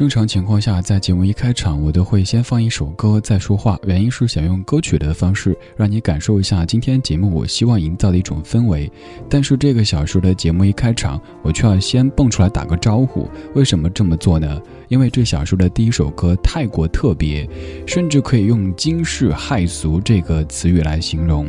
[0.00, 8.90] 正常情况下，在节目一开场，我都会先放一首歌再说话，原因是想用歌曲的方式让你感受一下今天节目我希望营造的一种氛围。
[9.28, 13.28] 但是这个小时的节目一开场，我却要先蹦出来打个招呼。
[13.54, 14.58] 为什么这么做呢？
[14.88, 17.46] 因为这小说的第一首歌太过特别，
[17.86, 21.46] 甚至可以用惊世骇俗这个词语来形容。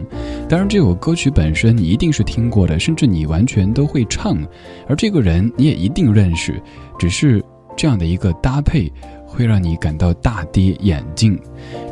[0.49, 4.45] 当然，这首歌曲本身你一定是听过的，甚至你完全都会唱，
[4.89, 6.61] 而这个人你也一定认识，
[6.99, 7.41] 只是。
[7.75, 8.91] 这样的一个搭配，
[9.25, 11.39] 会让你感到大跌眼镜。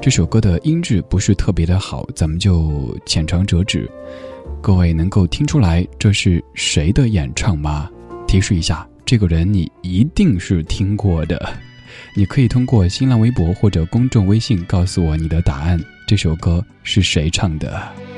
[0.02, 3.90] 这首歌的音质不是特别的好，咱们就浅尝辄止。
[4.62, 7.90] 各位能够听出来这是谁的演唱吗？
[8.28, 11.54] 提示一下，这个人你一定是听过的。
[12.16, 15.80] 你可以通过新浪微博或者公众微信告诉我你的答案。
[16.08, 18.09] 这首歌是谁唱的？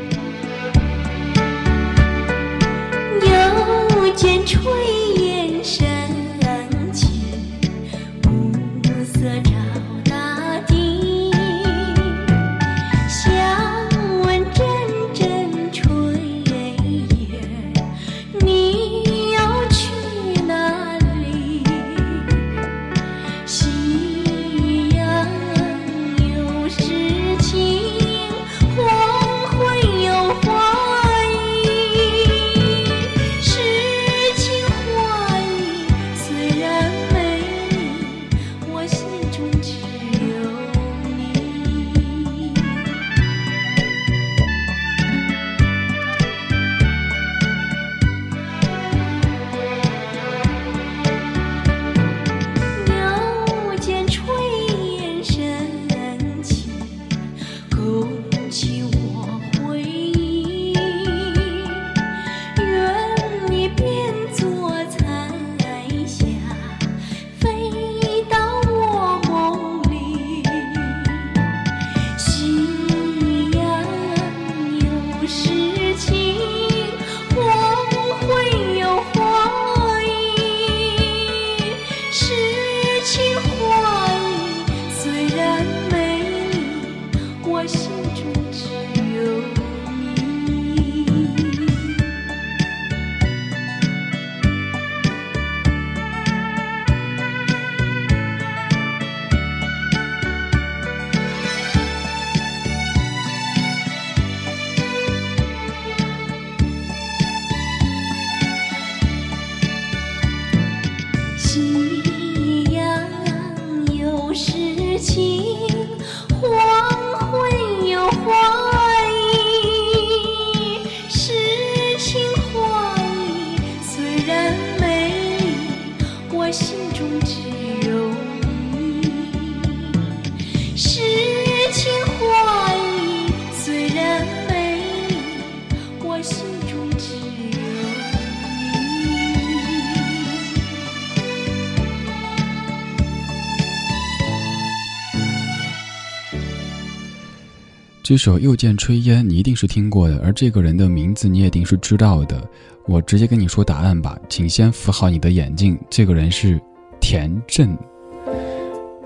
[148.12, 152.46] 这首《又见炊烟》你一定是听过的，而这个人的名字你也一定是知道的。
[152.86, 155.80] 我直接跟你说答案吧，请先扶好你的眼镜。
[155.90, 156.60] 这个人是
[157.00, 157.70] 田震。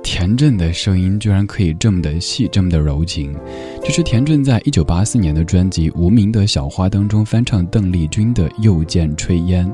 [0.01, 3.31] 田震的声音居然可以这么的细，这么的柔情。
[3.83, 9.71] 这是田震在一九八四年的专辑《无名的小花》当中翻唱邓丽君的《又见炊烟》。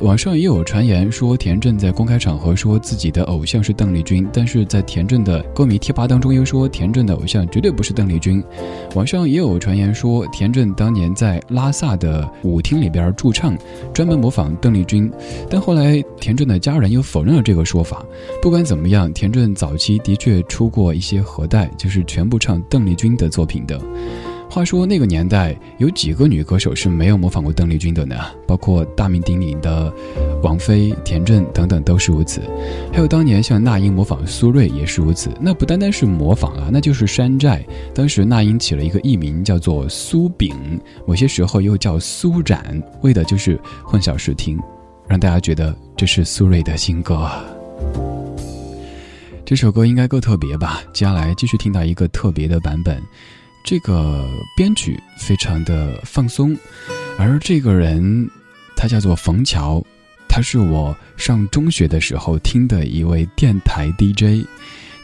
[0.00, 8.42] 网上也有传言说，田震在公开场合说自己的偶像是邓丽君，但是在田震的歌迷贴吧当中又说田震的偶像绝对不是邓丽君。
[8.94, 13.56] 网上也有传言说，田震当年在拉萨的舞厅里边驻唱，
[13.94, 15.10] 专门模仿邓丽君，
[15.48, 18.04] 但后来田震的家人又否认了这个说法。
[18.42, 23.80] 不管怎么样，田震早期的确出过一些盒带，就是全部唱邓丽君的作品的。
[24.48, 28.16] 话说那个年代有几个女歌手是没有模仿过邓丽君的呢？
[28.46, 29.92] 包括大名鼎鼎的
[30.42, 32.40] 王菲、田震等等都是如此。
[32.90, 35.30] 还有当年像那英模仿苏芮也是如此。
[35.40, 37.62] 那不单单是模仿啊，那就是山寨。
[37.94, 44.58] 当时那英起了一个艺名叫做苏炳，某些时候又叫苏冉，为的就是混淆视听，
[45.06, 47.28] 让大家觉得这是苏芮的新歌。
[49.44, 50.82] 这首歌应该够特别吧？
[50.94, 53.02] 接下来继续听到一个特别的版本。
[53.66, 56.56] 这个编曲非常的放松，
[57.18, 58.30] 而这个人
[58.76, 59.82] 他叫做冯乔，
[60.28, 64.46] 他是我上中学的时候听的一位电台 DJ，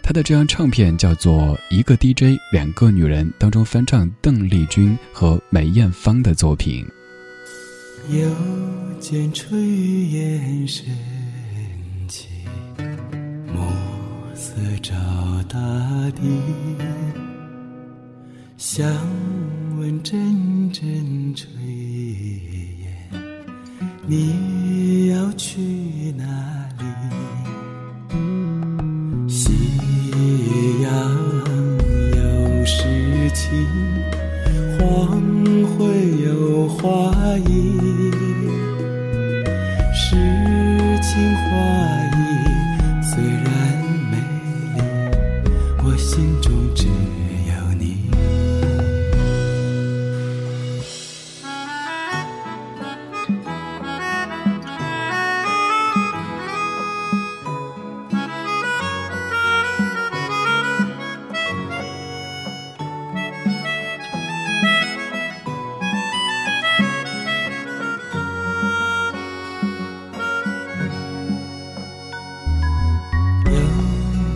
[0.00, 1.34] 他的这张唱片叫做
[1.70, 6.86] 《一个 DJ 两个女人》当中翻唱邓丽君和梅艳芳的作品。
[8.10, 8.30] 又
[9.00, 9.56] 见炊
[10.10, 10.86] 烟升
[12.06, 12.28] 起，
[13.52, 13.60] 暮
[14.36, 14.52] 色。
[14.80, 14.94] 照
[15.48, 15.58] 大
[16.10, 16.22] 地，
[18.64, 18.86] 想
[19.76, 20.84] 问阵阵
[21.34, 21.46] 炊
[22.78, 23.10] 烟，
[24.06, 25.60] 你要去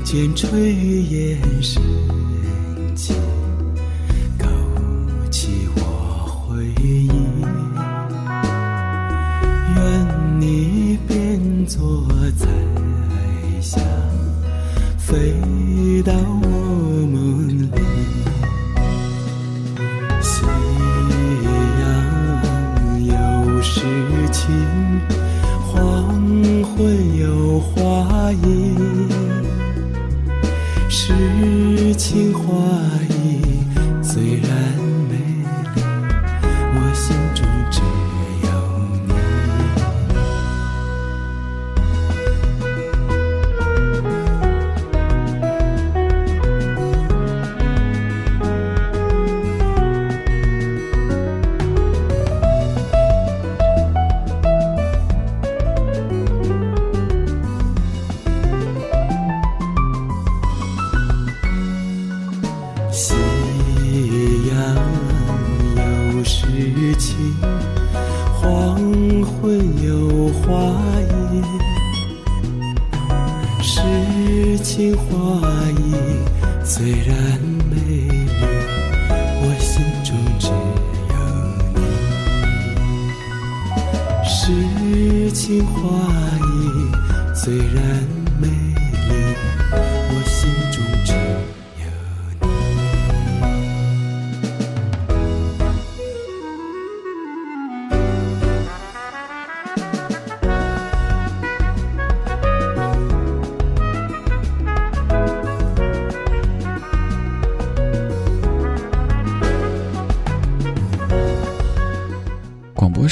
[0.07, 0.71] 又见炊
[1.11, 1.81] 烟时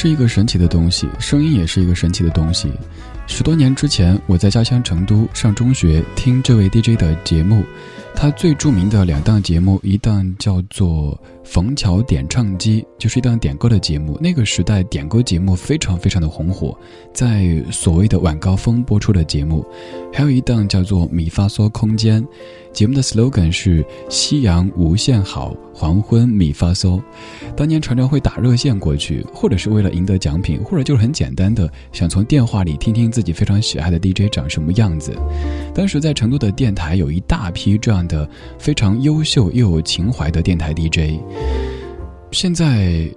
[0.04, 2.70] 是一个神奇的东西，声音也是一个神奇的东西。
[3.26, 7.64] 十多年之前，我在家乡成都上中学，听这位 DJ 的节目。
[8.14, 11.12] 他最著名的两档节目，一档叫做
[11.44, 14.18] 《枫桥点唱机》，就是一档点歌的节目。
[14.20, 16.76] 那个时代，点歌节目非常非常的红火，
[17.12, 19.64] 在所谓的晚高峰播出的节目。
[20.12, 22.22] 还有一档叫做《米发嗦空间》，
[22.72, 27.02] 节目的 slogan 是“夕阳无限好，黄昏米发嗦”。
[27.56, 35.12] 当年常常会打热线过去，或者是为了赢得奖品，或者就是很简单的想从电话里听听自己非常喜爱的 DJ 长什么样子。
[35.74, 41.20] 当时在成都的电台有一大批这样的非常优秀又有情怀的电台 DJ。
[42.30, 43.08] 现在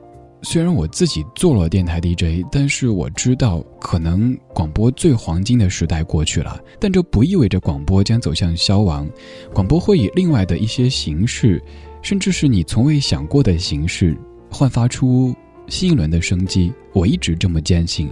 [0.44, 9.10] 虽然我自己做了电台 DJ，但是我知道可能广播最黄金的时代过去了，但这不意味着广播将走向消亡。
[9.54, 11.62] 广播会以另外的一些形式，
[12.04, 14.16] 甚至是你从未想过的形式，
[14.52, 15.36] 焕发出
[15.68, 16.72] 新一轮的生机。
[16.94, 18.10] 我一直这么坚信。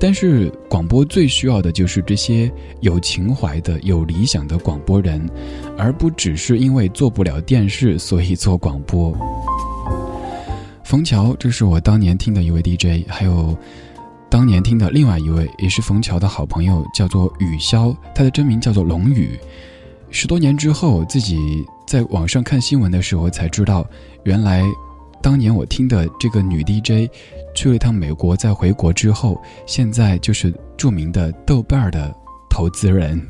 [0.00, 2.50] 但是广播最需要的就是这些
[2.80, 5.24] 有情怀的、有理想的广播人，
[5.78, 9.16] 而不只是因为做不了电视所以做广播。
[10.84, 13.56] 冯桥，这是我当年听的一位 DJ，还有
[14.28, 19.38] 当年听的另外一位，也是冯桥的好朋友，叫做雨潇，他的真名叫做龙宇。
[20.10, 23.84] 十多年之后，自己在网上看新闻的时候才知道，
[24.24, 24.64] 原来
[25.26, 27.10] 当年我听的这个女 DJ
[27.52, 32.14] 去了一趟美国，在回国之后，现在就是著名的豆瓣儿的
[32.48, 33.20] 投资人。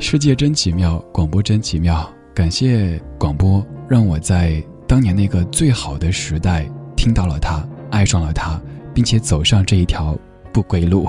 [0.00, 6.66] 世界真奇妙，广播真奇妙，感谢广播，让我在当年那个最好的时代
[6.96, 8.58] 听到了它，爱上了它，
[8.94, 10.16] 并且走上这一条
[10.54, 11.06] 不归路。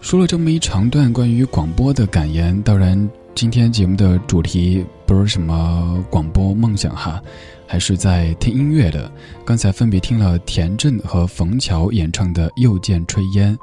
[0.00, 7.22] 说了这么一长段关于广播的感言，当然今天节目的主题不是什么广播梦想哈，
[7.66, 9.12] 还是在听音乐的。
[9.44, 13.54] 刚才分别听了田震和冯乔演唱的《又见炊烟》，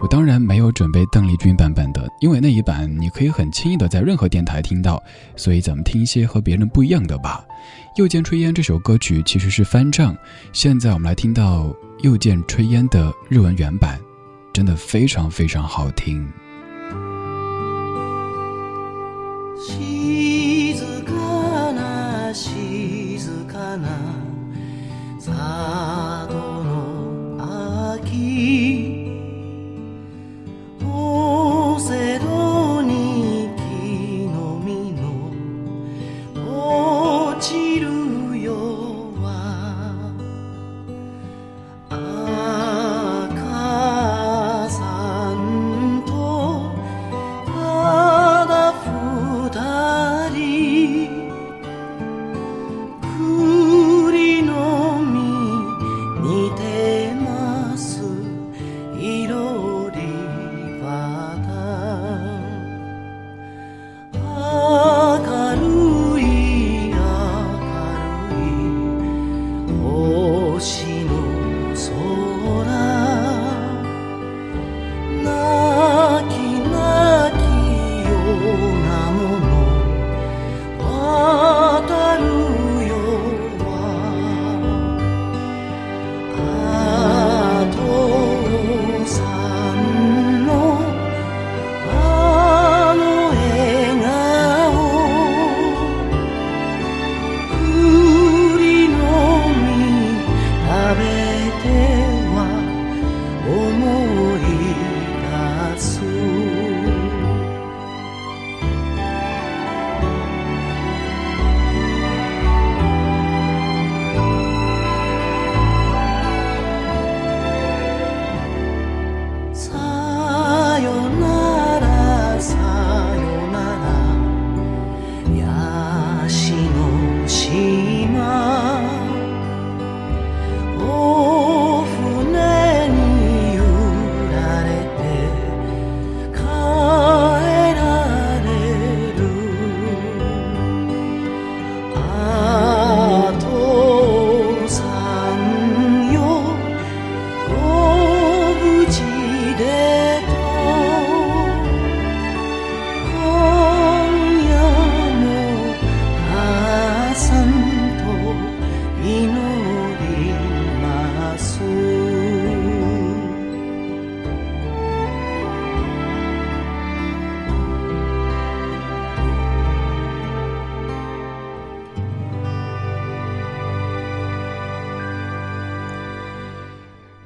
[0.00, 5.00] 我当然没有准备邓丽君版本的，因为那一版你可以很轻易的在任何电台听到，
[5.36, 7.44] 所以咱们听一些和别人不一样的吧。
[7.96, 10.16] 《又见炊烟》这首歌曲其实是翻唱，
[10.54, 11.64] 现在我们来听到
[12.00, 14.00] 《又见炊烟》的日文原版，
[14.53, 16.27] 真的非常非常好听。
[19.57, 24.00] 静かな静かな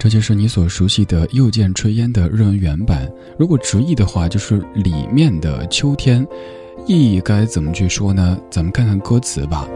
[0.06, 3.10] 这就是你所熟悉的《又见炊烟》的日文原版。
[3.36, 6.24] 如果直译的话，就是里面的秋天。
[6.86, 8.38] 意义该怎么去说呢？
[8.48, 9.68] 咱们看看歌词吧。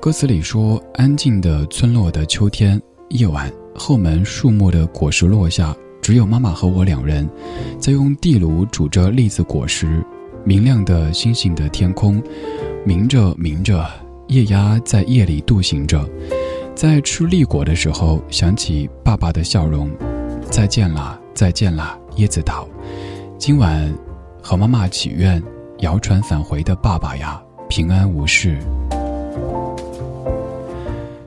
[0.00, 7.30] 歌词里说：“安静的村落的秋天夜晚，后门树木的果实落下，只有妈妈和我两人，
[7.78, 10.04] 在用地炉煮着栗子果实。
[10.44, 12.20] 明亮的星星的天空，
[12.84, 13.88] 明着明着，
[14.26, 16.04] 夜鸦在夜里渡行着。”
[16.78, 19.90] 在吃栗果的时候，想起爸爸的笑容。
[20.48, 22.68] 再见啦，再见啦，椰子岛。
[23.36, 23.92] 今晚
[24.40, 25.42] 和妈妈祈愿，
[25.78, 28.60] 谣传返回的爸爸呀，平安无事。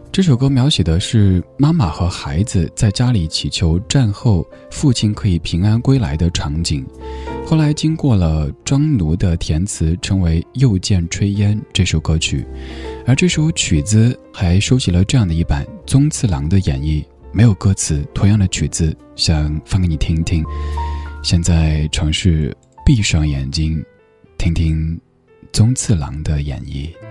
[0.10, 6.86] 这首歌描写的是妈妈和孩子在家里祈求战后父亲可以平安归来的场景。
[7.45, 12.45] 后来经过了庄奴的填词，成为《又见炊烟》这首歌曲。
[13.05, 20.45] 而这首曲子还收集了这样的一版宗次郎的演绎，没有歌词，同样的曲子，想放给你听一听。
[21.21, 22.55] 现在尝试
[22.86, 23.83] 闭上眼睛，
[24.38, 24.98] 听听
[25.51, 26.89] 宗次郎的演绎。「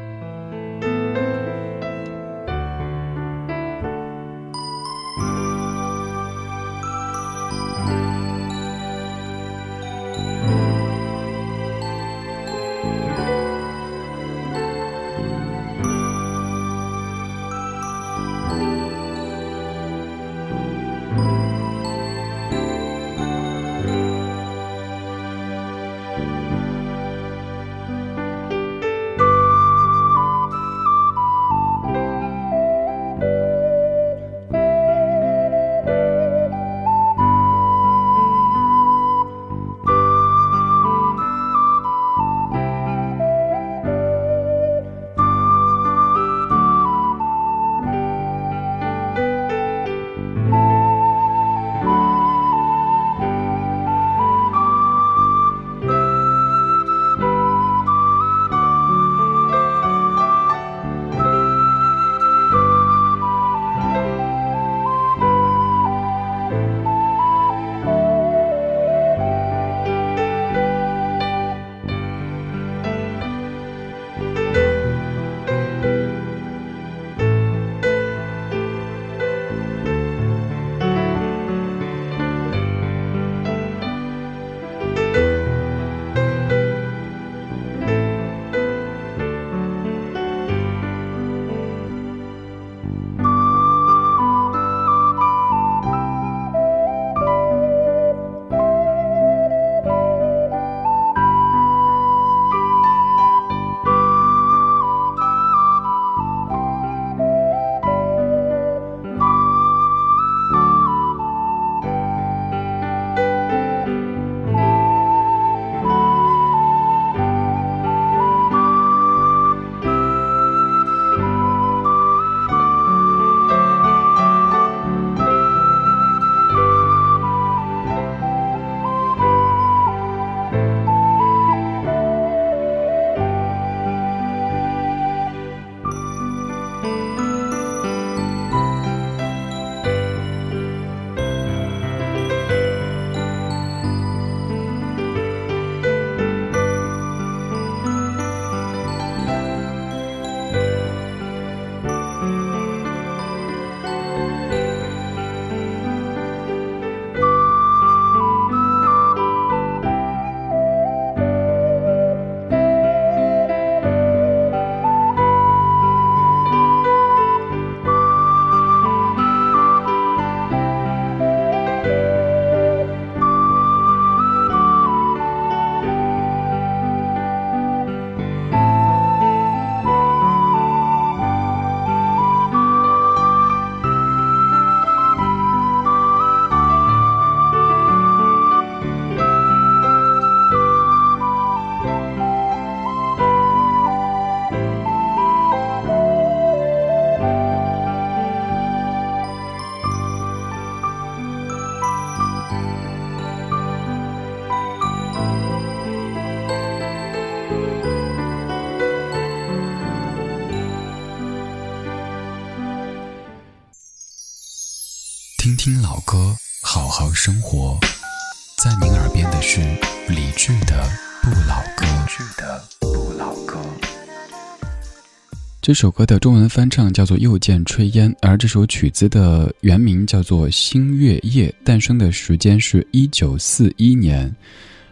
[225.70, 234.34] 这首歌的中文翻唱叫做《又见炊烟》，而这首曲子的原名叫做《星月夜》，诞生的时间是一九四一年。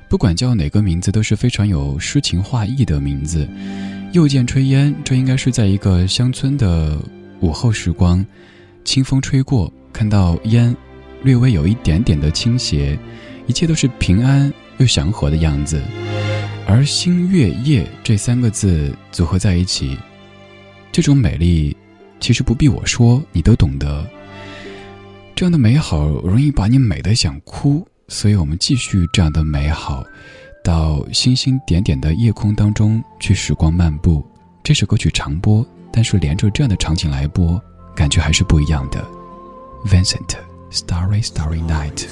[0.09, 3.49] 不管叫哪个名字，都是非常有诗情画意的名字。
[4.13, 6.97] 又见炊烟，这应该是在一个乡村的
[7.41, 8.25] 午后时光，
[8.85, 10.73] 清风吹过，看到烟，
[11.25, 12.97] 略微有一点点的倾斜，
[13.49, 15.83] 一切都是平安又祥和的样子。
[16.69, 19.99] 而“星月夜”这三个字组合在一起。
[20.91, 21.77] 这种美丽，
[22.21, 24.07] 其实不必我说，你都懂得。
[25.35, 30.05] 这样的美好容易把你美得想哭，所以我们继续这样的美好，
[30.65, 34.27] 到星星点点的夜空当中去时光漫步。
[34.65, 37.63] 这首歌曲长播，但是连着这样的场景来播，
[37.95, 39.07] 感觉还是不一样的。
[39.87, 42.09] Vincent，Starry Starry Night。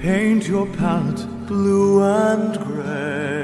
[0.00, 3.43] Paint your palette blue and gray.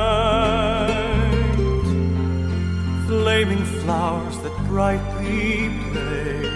[3.41, 6.47] flaming flowers that brightly blaze,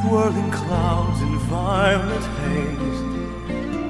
[0.00, 3.00] swirling clouds in violet haze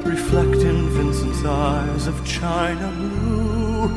[0.04, 3.88] reflect in Vincent's eyes of china blue,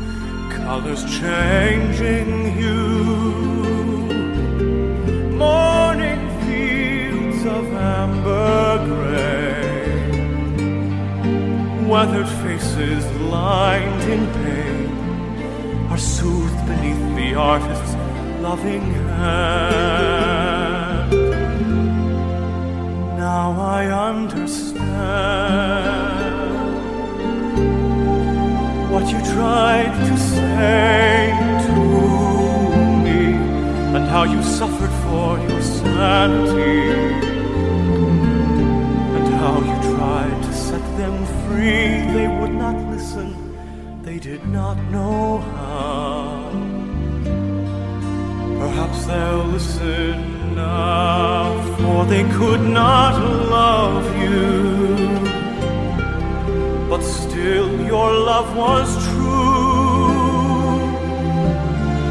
[0.49, 3.33] colors changing hue.
[5.35, 9.65] Morning fields of amber gray,
[11.85, 14.76] weathered faces lined in pain
[16.77, 17.95] beneath the artist's
[18.41, 19.97] loving hand.
[23.17, 24.87] Now I understand
[28.91, 31.33] what you tried to say
[31.67, 31.73] to
[33.03, 33.21] me
[33.95, 36.91] and how you suffered for your sanity
[39.15, 41.89] and how you tried to set them free.
[42.17, 43.27] They would not listen,
[44.03, 46.26] they did not know how.
[48.77, 53.13] Perhaps they'll listen now, for they could not
[53.49, 54.37] love you
[56.87, 60.77] but still your love was true.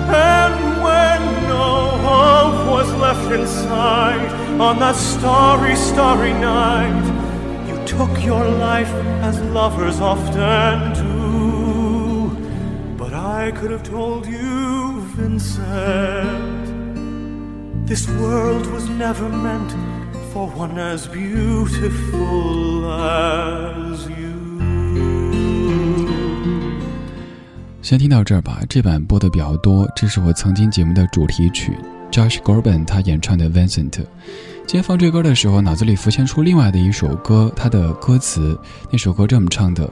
[0.08, 0.54] And
[0.86, 1.70] when no
[2.08, 4.26] hope was left inside
[4.60, 7.06] on that starry, starry night,
[7.68, 8.92] you took your life
[9.28, 12.30] as lovers often do.
[12.96, 16.55] But I could have told you, Vincent,
[17.86, 19.74] this world was never meant
[20.32, 24.34] for one as beautiful as you.
[27.82, 29.88] 先听到这儿吧，这版播的比较多。
[29.94, 31.72] 这是我曾经节目的主题曲
[32.10, 33.90] ，Josh g o r b a n 他演唱的 Vincent。
[33.90, 34.04] 今
[34.66, 38.58] 天放这歌的时候，脑子里浮现出另外的一首歌，它的歌词，
[38.90, 39.88] 那首歌这么唱的：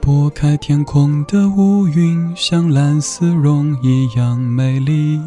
[0.00, 5.20] 拨开天空的乌云，像蓝丝绒一样美丽。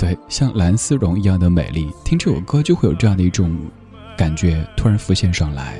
[0.00, 1.86] 对，像蓝丝绒一样的美丽。
[2.02, 3.54] 听这首歌就会有这样的一种
[4.16, 5.78] 感觉突然浮现上来。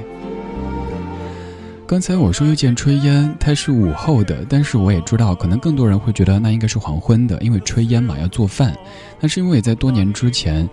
[1.87, 8.77] 刚才我说又见炊烟，它是午后的，但是我也知道，可能更多人会觉得那应该是黄昏的，因为炊烟嘛要做饭。
[9.21, 10.69] 那是因为在多年之前，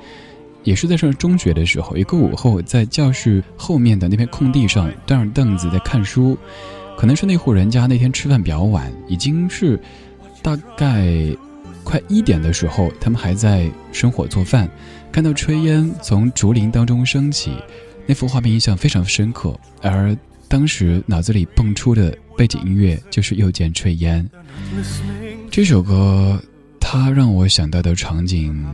[0.64, 6.38] 也是在上中学的时候，一个午后，在教室后面的那片空地上端着凳子在看书，
[6.98, 9.80] 可能是那户人家那天吃饭比较晚，已经是
[10.44, 11.08] 大概
[11.88, 14.70] 快一点的时候，他们还在生火做饭，
[15.10, 17.54] 看到炊烟从竹林当中升起，
[18.06, 20.14] 那幅画面印象非常深刻，而。
[20.50, 24.26] 当时脑子里蹦出的背景音乐就是《又见炊烟》
[25.52, 26.42] 这首歌，
[26.80, 28.66] 它让我想到的场景，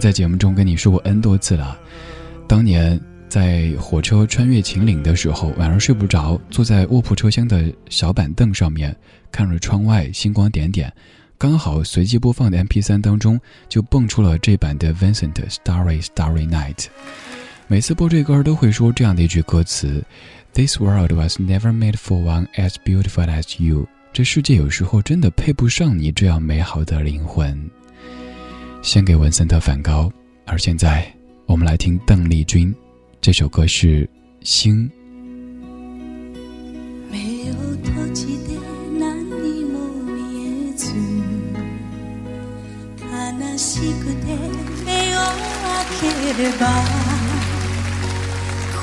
[0.00, 1.78] 在节目中跟你说过 N 多次了。
[2.48, 8.92] 当年在火车穿越秦岭的时候，晚上睡不着，坐在卧铺车厢的小板凳上面，
[9.30, 10.92] 看着窗外星光点点。
[11.42, 16.86] 刚好随机播放的 MP3 当中就蹦出了这版的 Vincent Starry Starry Night。
[17.66, 20.04] 每次播这歌都会说这样的一句歌词
[20.54, 27.68] ：“This world was never made for one as beautiful as you。”这世界有时候真的配不上你这样美好的灵魂。
[28.80, 30.12] 献给文森特·梵高。
[30.46, 31.12] 而现在，
[31.46, 32.72] 我们来听邓丽君，
[33.20, 34.06] 这首歌是
[34.44, 34.88] 《星》。
[43.82, 44.38] しくて
[44.84, 46.62] 目を開ければ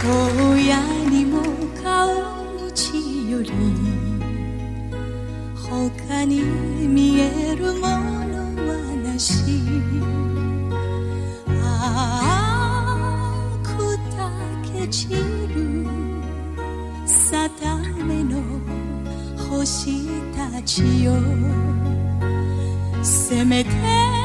[0.04, 0.08] 荒
[0.56, 1.34] 野にも
[1.82, 1.88] 顔
[2.58, 2.68] 道
[3.30, 3.48] より
[5.56, 7.88] 他に見えるもの
[8.68, 9.32] はなし。
[11.48, 11.56] あ
[12.84, 13.74] あ砕
[14.74, 15.16] け散
[15.56, 15.88] る
[17.08, 17.18] 定
[18.04, 18.42] めの
[19.50, 21.14] 星たちよ。
[23.02, 24.19] せめて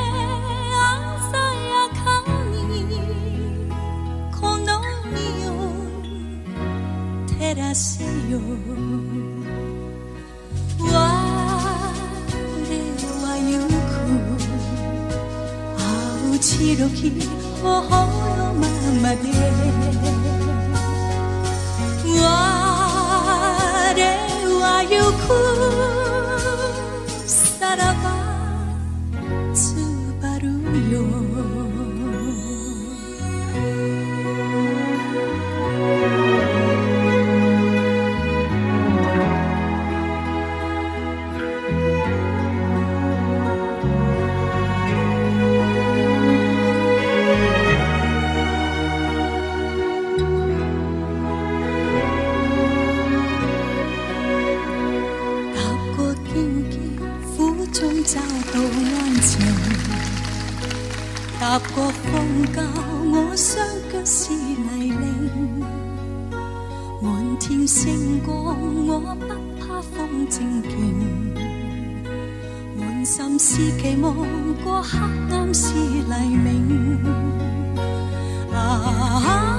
[16.54, 17.10] 白き
[17.62, 18.68] 頬のま
[19.02, 20.13] まで。
[61.54, 62.60] 踏过风教
[63.12, 65.64] 我双脚是泥泞，
[67.00, 68.56] 满天星光
[68.88, 69.28] 我不
[69.60, 70.72] 怕风正劲，
[72.76, 74.16] 满心是期望
[74.64, 74.98] 过黑
[75.30, 76.98] 暗是黎明。
[78.52, 79.53] 啊，